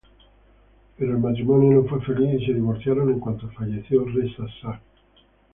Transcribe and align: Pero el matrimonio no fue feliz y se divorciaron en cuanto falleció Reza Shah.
Pero 0.97 1.11
el 1.11 1.19
matrimonio 1.19 1.69
no 1.79 1.87
fue 1.87 2.01
feliz 2.01 2.41
y 2.41 2.45
se 2.47 2.53
divorciaron 2.55 3.11
en 3.11 3.19
cuanto 3.19 3.47
falleció 3.49 4.03
Reza 4.05 4.47
Shah. 4.59 4.81